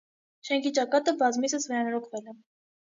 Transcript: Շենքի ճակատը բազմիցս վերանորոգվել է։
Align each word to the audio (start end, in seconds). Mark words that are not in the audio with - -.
Շենքի 0.49 0.71
ճակատը 0.79 1.15
բազմիցս 1.21 1.71
վերանորոգվել 1.75 2.35
է։ 2.35 2.37